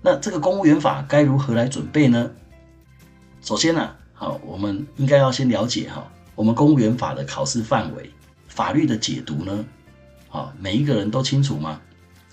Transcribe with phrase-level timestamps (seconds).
[0.00, 2.30] 那这个公务员法该如何来准备呢？
[3.40, 8.10] 首先呢，好，我们应该要先了解哈，我们公务员法的考试范围、
[8.46, 9.64] 法律的解读呢，
[10.30, 11.80] 啊，每一个人都清楚吗？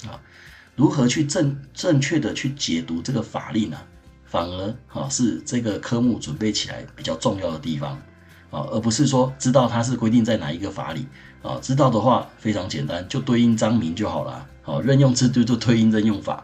[0.06, 0.20] 啊，
[0.76, 3.78] 如何去正正确的去解读这个法令呢？
[4.26, 7.92] 反而哈是这个科目准备起来比较重要的地方
[8.50, 11.08] 啊，而不是说知道它是规定在哪一个法里
[11.42, 14.46] 啊，知道的话非常简单，就对应章名就好了。
[14.62, 16.44] 好，任用制度就对应任用法。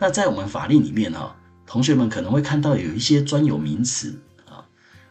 [0.00, 1.34] 那在我们法令里面哈，
[1.66, 4.16] 同学们可能会看到有一些专有名词
[4.48, 4.64] 啊，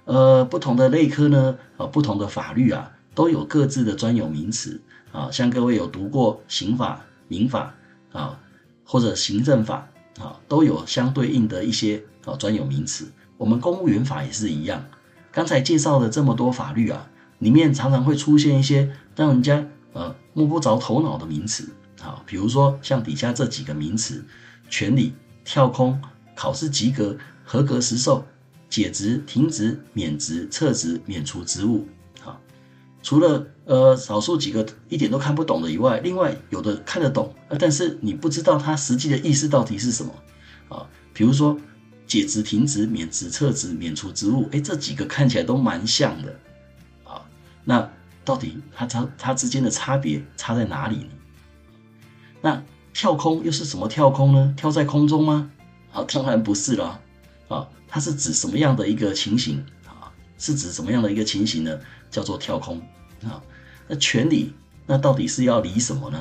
[0.05, 5.30] 呃，不同的类科呢，啊，不同的法律啊，都有各自的专有名词啊。
[5.30, 7.76] 像各位有读过刑法、民法
[8.13, 8.40] 啊，
[8.86, 9.90] 或者行政法
[10.22, 13.12] 啊，都有相对应的一些啊专有名词。
[13.38, 14.85] 我们公务员法也是一样。
[15.34, 17.05] 刚才介绍了这么多法律啊，
[17.40, 21.68] 里面常常会出现一些让人家呃摸不着头脑的名词
[22.02, 24.24] 啊，比如说像底下这几个名词。
[24.70, 26.01] 权利、跳空、
[26.35, 28.26] 考试及格、合格实授、
[28.70, 31.87] 解职、停职、免职、撤职、免除职务。
[32.26, 32.40] 啊，
[33.01, 40.13] 除了呃少数几个一点都看不懂的以外，另外有的看得懂，但是你不知道它实际的意思到底是什么
[40.70, 40.87] 啊？
[41.13, 41.57] 比如说
[42.05, 46.40] 解职、停职、免职、撤职、免除职务，哎，这几个看起来都蛮像的
[47.04, 47.21] 啊。
[47.63, 47.90] 那
[48.24, 51.09] 到底它它它之间的差别差在哪里呢？
[52.41, 52.63] 那
[52.98, 54.51] 跳空又是什么跳空呢？
[54.57, 55.51] 跳在空中吗？
[55.93, 56.99] 啊，当然不是了。
[57.48, 59.63] 啊，它是指什么样的一个情形？
[59.85, 60.09] 啊，
[60.40, 61.79] 是指什么样的一个情形呢？
[62.09, 62.79] 叫做跳空。
[63.23, 63.40] 啊，
[63.87, 64.51] 那权理，
[64.88, 66.19] 那到底是要理什么呢？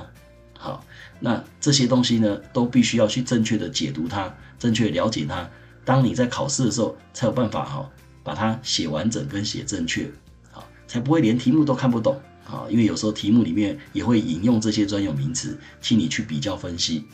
[0.58, 0.84] 好，
[1.18, 5.48] 那这些东西呢，都必须要去正确的解读它，正确了解它。
[5.82, 7.90] 当你在考试的时候，才有办法哈，
[8.22, 10.12] 把它写完整跟写正确，
[10.52, 12.20] 好，才不会连题目都看不懂。
[12.48, 17.04] 啊，因为有时候题目里面也会引用这些专有名词，请你去比较分析。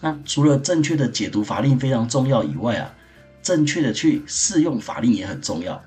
[0.00, 2.94] 那除了正确的解读法令非常重要以外啊，
[3.42, 5.82] 正确的去适用法令也很重要。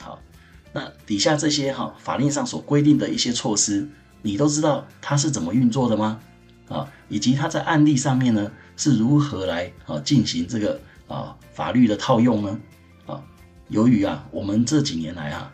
[0.00, 0.18] 好，
[0.72, 3.86] 那底下这些哈法令上所规定的一些措施，
[4.22, 6.18] 你都知道它是怎么运作的吗？
[6.70, 12.60] 啊，以及它在案例上面呢是如何来啊进行这个啊法律的套用呢？
[13.04, 13.22] 啊，
[13.68, 15.52] 由于啊我们这几年来啊。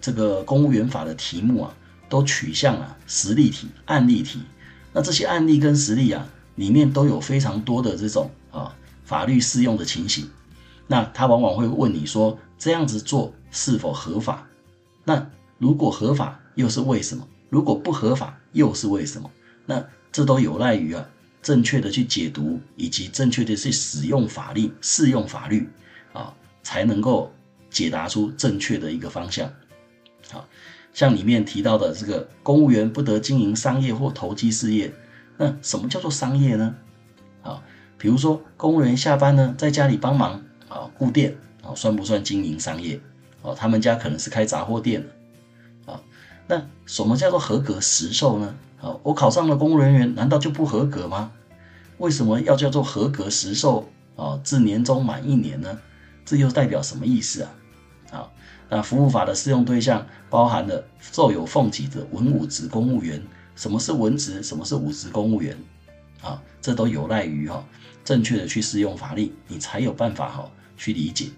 [0.00, 1.74] 这个公务员法的题目啊，
[2.08, 4.40] 都取向啊实例题、案例题。
[4.92, 8.74] 那这些案例跟实例啊，里面都有非常多的这种啊
[9.04, 10.28] 法律适用的情形。
[10.86, 14.46] 那他往往会问你说，这样子做是否合法？
[15.04, 17.26] 那如果合法，又是为什么？
[17.50, 19.30] 如果不合法，又是为什么？
[19.66, 21.04] 那这都有赖于啊
[21.42, 25.68] 正确的去解读，以及正确的去使用法律、适用法律
[26.12, 26.32] 啊，
[26.62, 27.32] 才能够
[27.68, 29.52] 解答出正确的一个方向。
[30.30, 30.46] 好，
[30.92, 34.92] 像里面提到的这个公务员不得经营商业或投机事业，
[35.36, 36.74] 那什么叫做商业呢？
[37.42, 37.62] 啊，
[37.96, 43.00] 比如说公务员下班呢，在家里帮忙啊顾店啊，算不算经营商业？
[43.42, 46.00] 哦，他们家可能是开杂货店的啊。
[46.48, 48.54] 那什么叫做合格实授呢？
[48.80, 51.30] 啊，我考上了公务人员，难道就不合格吗？
[51.98, 54.40] 为什么要叫做合格实授啊？
[54.42, 55.78] 至年终满一年呢？
[56.24, 57.54] 这又代表什么意思啊？
[58.10, 58.28] 啊？
[58.68, 63.22] 那服务法的适用对象包含了受有俸给的文武职公务员。
[63.54, 64.42] 什么是文职？
[64.42, 65.56] 什么是武职公务员？
[66.22, 67.64] 啊，这都有赖于哈
[68.04, 71.28] 正确的去适用法律，你才有办法哈去理解。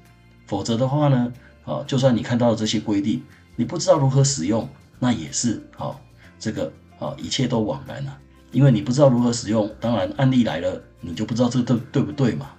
[0.47, 1.33] 否则的话呢，
[1.65, 3.23] 啊，就算你看到了这些规定，
[3.55, 4.69] 你不知道如何使用，
[4.99, 6.01] 那也是好
[6.41, 8.19] 这个啊一切都枉然了。
[8.51, 12.51] 因为你不知道如何使用，当然案例来了，你就不知道这对对不对嘛。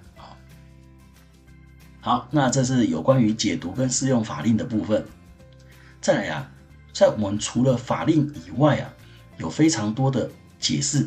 [2.02, 5.04] 好，那这是有关于解读跟适用法令的部分。
[6.00, 6.50] 再来啊，
[6.94, 8.90] 在我们除了法令以外啊，
[9.36, 11.06] 有非常多的解释。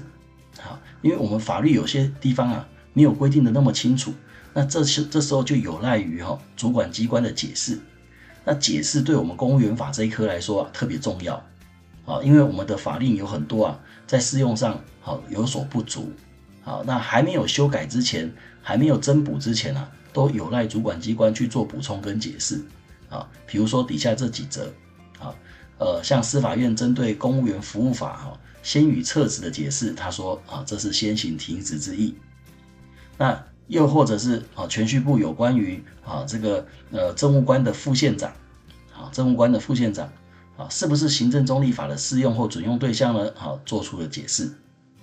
[0.59, 4.13] 好，因为我们法律有些地方啊没有规定的那么清楚，
[4.53, 7.79] 那这些这时候就有赖于哈主管机关的解释。
[8.45, 11.43] 那解释对我们公务员法这一科来说啊特别重要
[12.05, 16.11] 啊，因为我们的法令有很多啊在适用上好有所不足。
[16.61, 18.31] 好，那还没有修改之前，
[18.61, 19.89] 还没有增补之前啊。
[20.13, 22.61] 都有赖主管机关去做补充跟解释
[23.09, 24.71] 啊，比如说底下这几则
[25.19, 25.33] 啊，
[25.79, 32.15] 呃，像司法院针对公务员服务法哈，先予撤职的解释，他说啊，这是先行停职之意。
[33.17, 38.31] 那又或者是啊，銓叙部有关于啊这个呃政务官的副县长
[38.95, 40.09] 啊，政务官的副县长
[40.57, 43.29] 啊，是不是行政中立法的适用或准用对象呢？
[43.37, 44.51] 啊，做出了解释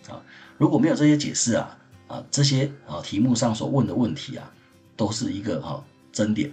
[0.09, 0.23] 啊，
[0.59, 1.79] 如果没有这些解释啊
[2.09, 4.53] 啊，这些啊题目上所问的问题啊。
[5.01, 5.83] 都是一个哈
[6.13, 6.53] 争点，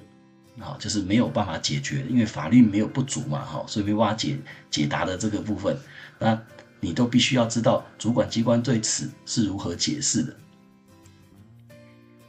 [0.58, 4.40] 啊，就是没有办法解决，因为法律没有不足嘛，哈，所以没办法解
[4.72, 5.78] 解答的这个部分，
[6.18, 6.42] 那
[6.80, 10.34] 你都必须要知道主管机关对此是如何解释的，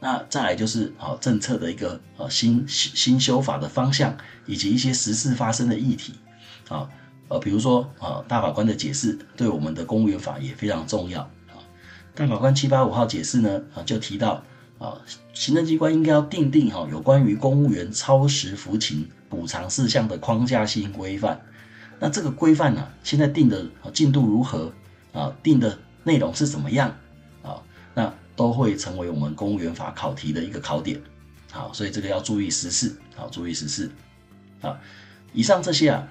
[0.01, 6.15] 那再来就是啊政策的一个呃新新修法的方向，以及一些时事发生的议题。
[6.67, 6.89] 啊，
[7.29, 11.21] 呃比如说啊大法官的解释对我们的公务员法也非常重要。
[11.21, 11.63] 啊。
[12.13, 14.43] 大法官七八五号解释呢啊就提到
[14.79, 14.97] 啊
[15.33, 21.39] 行政机关应该要订定哈有关于公务员超时服勤补偿事项的框架性规范。
[21.99, 24.73] 那这个规范呢现在定的进度如何
[25.13, 25.35] 啊？
[25.43, 26.95] 定的内容是怎么样
[27.43, 27.61] 啊？
[27.93, 31.01] 那都会成为我们公务员法考题的一个考点，
[31.51, 33.91] 好，所以这个要注意时事，好，注意时事，
[34.61, 34.79] 啊，
[35.33, 36.07] 以上这些啊，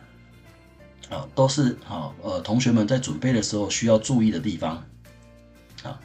[1.09, 4.85] 啊，都是啊，呃，同学们在准备的时候需要注意的地方，
[5.83, 5.99] 啊，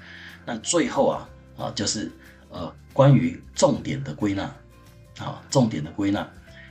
[0.46, 2.10] 那最后啊，啊，就是
[2.54, 4.44] 呃，关于重点的归纳，
[5.18, 6.26] 啊，重点的归纳，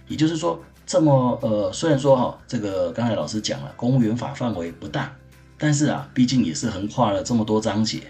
[0.07, 5.13] 也就是说，这么呃，虽然说哈，这个刚才老师讲了，公务员法范围不大，
[5.59, 8.01] 但是啊，毕竟也是横跨了这么多章节。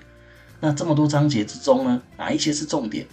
[0.60, 3.06] 那这么多章节之中呢，哪一些是重点？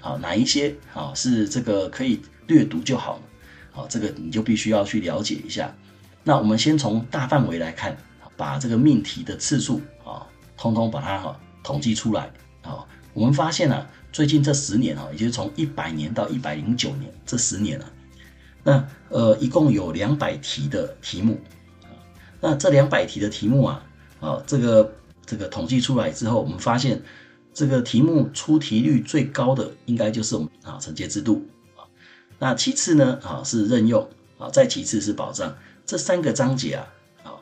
[0.00, 3.22] 好，哪一些好是这个可以略读就好了？
[3.72, 5.74] 好，这个你就必须要去了解一下。
[6.22, 7.96] 那我们先从大范围来看，
[8.36, 10.24] 把这个命题的次数啊，
[10.56, 12.30] 通通把它哈统计出来。
[12.62, 17.92] 好，我们发现啊，最近这十年啊，也就是从一百年到一百零九年这十年啊，
[18.62, 21.38] 那呃一共有两百题的题目。
[22.40, 23.84] 那这两百题的题目啊，
[24.20, 24.90] 啊这个。
[25.26, 27.02] 这个统计出来之后，我们发现
[27.54, 31.88] 这个题目出题率最高的应该就是我们啊惩戒制度啊，
[32.38, 34.06] 那其次呢啊是任用
[34.36, 35.56] 啊，再其次是保障，
[35.86, 36.86] 这三个章节啊
[37.22, 37.32] 啊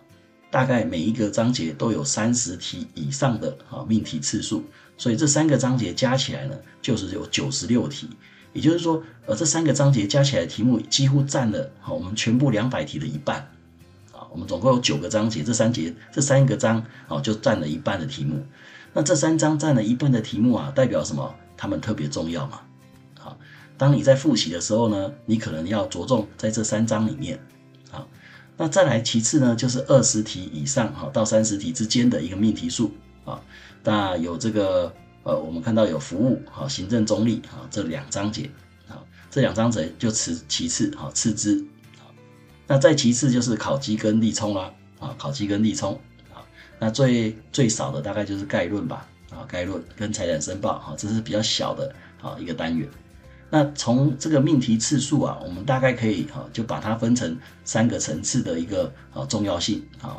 [0.49, 4.63] 大概每一个章节都有三十题以上的啊命题次数，
[5.03, 8.09] 所以这三个章节加起来呢就是有九十六题，
[8.53, 13.39] 也就是说呃这三个章节加起来题目几乎占了好我们全部两百题的一半。
[14.13, 18.47] 啊我们总共有九个章节，这三节这三个章哦，就占了一半的题目。
[18.93, 21.35] 那这三章占了一半的题目啊，代表什么？
[21.57, 22.61] 它们特别重要嘛。
[23.19, 23.37] 好，
[23.77, 27.41] 当你在复习的时候呢，你可能要着重在这三章里面。
[27.91, 28.07] 啊，
[28.57, 32.93] 那再来其次呢，就是二十题以上哈到三十题之间的一个命题数
[33.25, 33.43] 啊。
[33.85, 34.93] 那有这个
[35.25, 38.51] 呃，我们看到有服务好，行政中立啊这两章节
[38.89, 41.59] 啊，这两章节就此其次哈次之。
[41.99, 42.07] 啊
[42.67, 46.01] 那再其次就是考基跟例冲啦，啊，考基跟例冲，
[46.33, 46.41] 啊，
[46.79, 52.89] 那最最少的大概就是概论吧，啊，概论跟财产申报，哈，这是比较小的啊一个单元。
[53.51, 60.17] 那从这个命题次数啊，我们大概可以哈，就把它分成三个层次的一个啊重要性啊，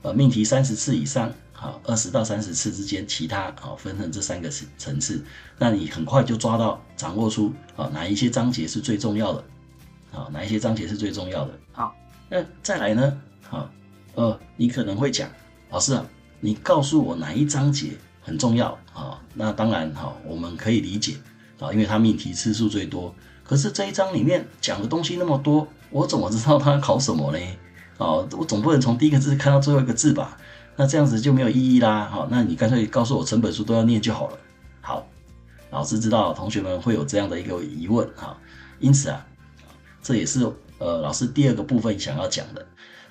[0.00, 1.30] 呃，命题三十次以上，
[1.60, 5.22] 啊，二十到三十次之间，其他啊分成这三个层层次，
[5.58, 9.44] 那你很快就抓到掌握出啊哪一些章节是最重要的。
[10.10, 11.52] 好，哪一些章节是最重要的？
[11.72, 11.94] 好，
[12.30, 13.20] 那再来呢？
[13.42, 13.70] 好，
[14.14, 15.28] 呃，你可能会讲，
[15.68, 16.04] 老师啊，
[16.40, 17.90] 你告诉我哪一章节
[18.22, 19.20] 很重要啊？
[19.34, 21.16] 那当然，哈，我们可以理解
[21.60, 23.14] 啊，因为它命题次数最多。
[23.44, 27.38] 可是这一章里面讲的东西那么多，我怎么知道它考什么呢？
[27.98, 30.38] 哦，我总不能从第一个字看到最后一个字吧？
[30.76, 32.08] 那这样子就没有意义啦。
[32.10, 34.38] 好，那你干脆告诉我整本书都要念就好了。
[34.80, 35.06] 好，
[35.70, 38.36] 老师知道同学们会有这样的一个疑问哈，
[38.78, 39.26] 因此啊。
[40.02, 42.66] 这也是呃老师第二个部分想要讲的。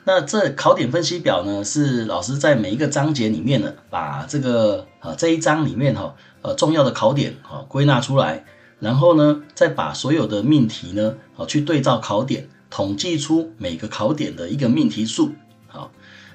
[0.05, 8.43] 那这考点分析表呢，是老师在每一个章节里面呢，把这个啊这一章里面哈呃重要的考点啊归纳出来，
[8.79, 15.33] 然后呢再把所有的命题呢啊去对照考点，统计出每个考点的一个命题数。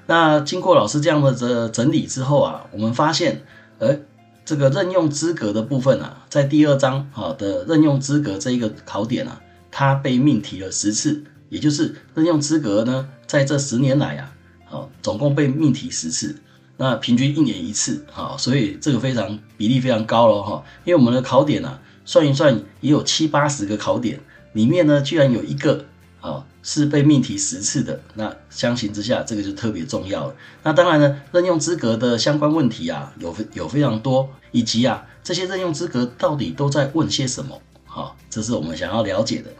[0.07, 3.43] 那经过老师这样的这整理之后啊，我们发现，
[3.79, 3.97] 呃
[4.43, 9.41] 这个任用资格的部分啊，在第二章啊的任用资格这一个考点啊。
[9.77, 14.31] 它被命题了十次，也就是任用资格呢，在这十年来啊，
[14.63, 16.33] 好，总共被命题十次，
[16.77, 20.63] 那平均一年一次，啊，所以这个非常比例非常高了哈。
[20.85, 24.17] 因为我们的考点啊，算一算也有七八十个考点，
[24.53, 25.83] 里面呢居然有一个
[26.31, 30.35] 啊是被命题十次的，那相形之下，这个就特别重要了。
[30.63, 39.51] 那当然呢，任用资格的相关问题啊，有有非常多，以及啊这些任用资格到底都在问些什么，好，这是我们想要了解的。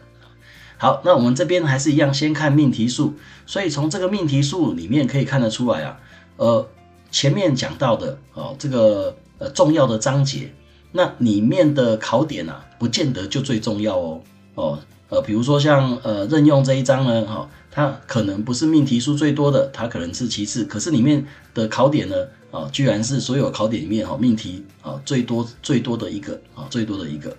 [0.78, 3.14] 好，那我们这边还是一样，先看命题数。
[3.46, 6.00] 所以从这个命题数里面可以看得出来啊，
[6.36, 6.68] 呃，
[7.10, 10.52] 前面讲到的哦，这个呃重要的章节，
[10.92, 14.20] 那里面的考点啊，不见得就最重要哦。
[14.56, 22.16] 哦，呃，比如说像呃任用这一章呢，哈、它可能不是命题数最多的，它可能是其次，可是里面的考点呢，
[22.50, 27.36] 啊、居然是所有考点里面哈、命题啊、最多最多的一个啊、最多的一个。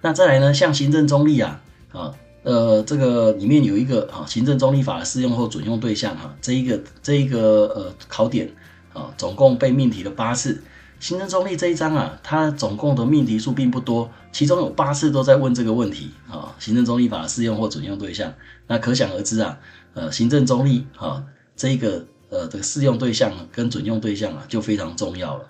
[0.00, 2.14] 那再来呢，像行政中立啊，啊，
[2.44, 8.48] 呃，这个里面有一个啊，行政中立法的适用或准用对象哈，这一个这一个呃考点
[8.92, 10.62] 啊，总共被命题了八次。
[11.00, 18.32] 行政中立这一章啊，它总共的命题数并不多，其中有八次都在问这个问题啊，行政中立法的适用或准用对象。
[18.66, 19.58] 那可想而知啊，
[19.94, 21.24] 呃，行政中立啊，
[21.56, 25.44] 这一个呃这个适用对象跟准用对象啊，就非常重要了。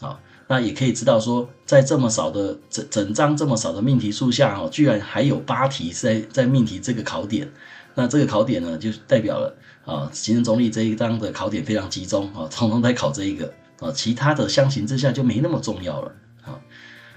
[0.00, 7.48] 好，那也可以知道说，在这么少的整整章这么少的命题数下哦，居然还有八题在在命题这个考点。
[7.94, 16.60] 那这个考点呢，就代表了啊，行政中立这一章的考点非常集中啊，通通在考这一个啊，其他的相形之下就没那么重要了啊。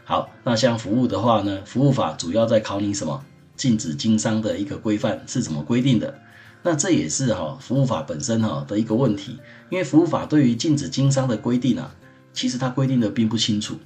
[0.03, 3.23] 好，那像服务的话呢，服务法主要在考你什么？
[3.55, 6.19] 禁止经商的一个规范是怎么规定的？
[6.63, 9.39] 那这也是哈服务法本身哈的一个问题，
[9.69, 11.93] 因为服务法对于禁止经商的规定啊，
[12.33, 13.77] 其实它规定的并不清楚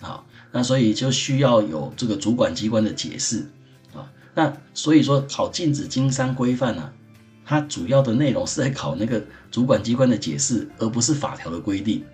[0.00, 3.46] 啊，那所以就需要有这个主管机关的解释。
[3.94, 6.92] 啊那所以说考禁止经商规范啊，
[7.44, 12.04] 它主要的内容是在考那个主管机关的解释，而不是法条的规定。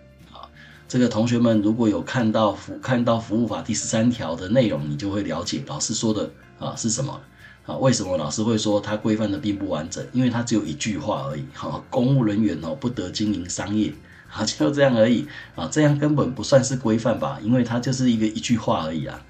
[0.88, 7.21] 这个同学们如果有看到服看到服务法第十三条的内容，你就会了解老师说的啊是什么
[7.66, 7.76] 啊？
[7.78, 10.07] 为什么老师会说它规范的并不完整？
[10.12, 11.45] 因为它只有一句话而已。
[11.52, 13.93] 哈，公务人员哦不得经营商业，
[14.33, 15.26] 啊就这样而已
[15.57, 17.40] 啊，这样根本不算是规范吧？
[17.43, 19.21] 因为它就是一个一句话而已啊。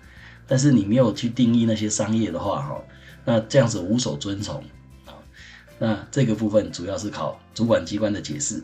[0.46, 2.84] 但是你没有去定义那些商业的话，哈，
[3.24, 4.62] 那这样子无所遵从
[5.06, 5.16] 啊。
[5.78, 8.62] 那这个部分主要是考主管机关的解释。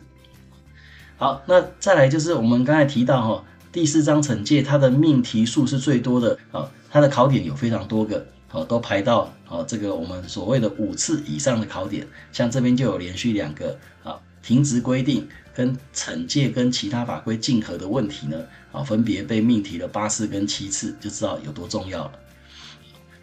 [1.17, 14.19] 好，那再来就是我们刚才提到哈，第四章惩戒它的命题数是最多的啊，它的考点有非常多个，啊，都排到啊这个我们所谓的五次以上的考点，像这边就有连续两个啊。
[14.41, 18.37] 停职规定跟惩戒跟其他法规竞合的问题呢，
[18.73, 22.11] 啊，分别被命题了八次跟七次，就知道有多重要了。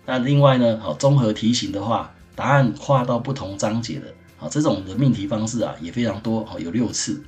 [0.06, 4.06] 那另外呢，好，综合题型的话，答案跨到不同章节的，
[4.38, 7.22] 啊，这种的命题方式啊也非常多，啊，有六次。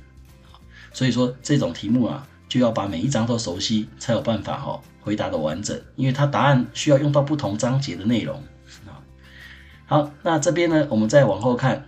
[0.93, 8.41] 所以说这种题目啊，就要把每一章都熟悉，才有办法哈回答的完整，因为它答案需要用到不同章节的内容。
[8.85, 9.01] 啊，
[9.87, 11.87] 好，那这边呢，我们再往后看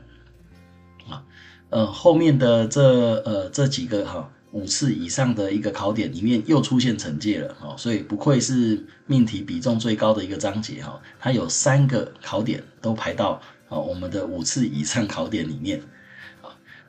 [1.07, 1.23] 啊。
[1.69, 2.81] 呃，后面的这
[3.23, 15.81] 呃这几个哈五次以上的一个考点里面又出现惩戒了啊，所以不愧是命题比重最高的一个章节哈，它有三个考点都排到啊我们的五次以上考点里面。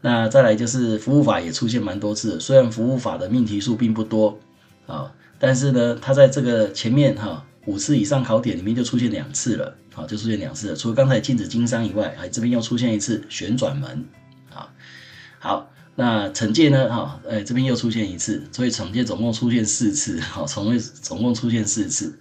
[0.06, 4.38] 那再来就是服务法也出现蛮多次，虽然服务法的命题数并不多
[4.86, 14.06] 啊，但是呢，它在这个前面哈五次以上考点里面就出现两次了，好，就出现两次了，除了刚才禁止经商以外，还这边又出现一次旋转门。
[14.54, 14.68] 啊
[15.40, 16.88] 好，那惩戒呢？
[16.88, 22.16] 哈，哎，这边又出现一次，所以惩戒总共出现四次，好，总共总共出现四次。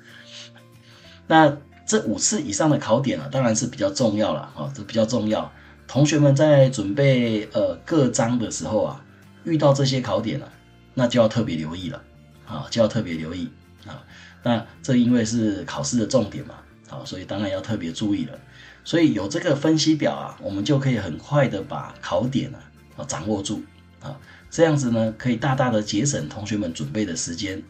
[1.28, 5.52] 那这五次以上的考点啊，当然是比较重要了，哈，这比较重要。
[5.88, 9.06] 同学们在准备呃各章的时候啊，
[9.44, 10.52] 遇到这些考点了，
[10.94, 12.02] 那就要特别留意了，
[12.46, 13.50] 啊，就要特别留意
[13.86, 14.04] 啊。
[14.44, 16.56] 那这因为是考试的重点嘛，
[16.88, 18.38] 好，所以当然要特别注意了。
[18.84, 22.60] 所以有这个分析表啊，我们就可以很快的把考点啊。
[22.98, 23.62] 啊，掌握住
[24.02, 24.18] 啊，
[24.50, 27.62] 这样子呢，可以大大的节省同学们准备的时间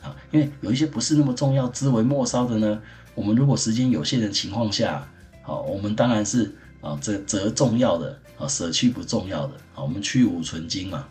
[0.00, 2.80] 啊，因为有一些不是那么重要、枝微末梢的呢，
[3.16, 5.04] 我们如果时间有限的情况下，
[5.42, 11.08] 好，我们当然是啊，这择重要的啊，舍去不重要的啊，我们去芜存菁嘛，